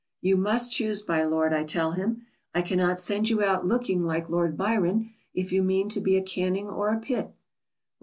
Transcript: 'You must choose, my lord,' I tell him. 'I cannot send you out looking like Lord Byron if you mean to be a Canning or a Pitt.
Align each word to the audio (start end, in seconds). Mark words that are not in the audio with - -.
'You 0.19 0.35
must 0.35 0.71
choose, 0.71 1.07
my 1.07 1.23
lord,' 1.23 1.53
I 1.53 1.63
tell 1.63 1.91
him. 1.91 2.23
'I 2.55 2.63
cannot 2.63 2.99
send 2.99 3.29
you 3.29 3.43
out 3.43 3.67
looking 3.67 4.03
like 4.03 4.31
Lord 4.31 4.57
Byron 4.57 5.13
if 5.35 5.51
you 5.51 5.61
mean 5.61 5.89
to 5.89 6.01
be 6.01 6.17
a 6.17 6.23
Canning 6.23 6.67
or 6.67 6.89
a 6.89 6.99
Pitt. 6.99 7.31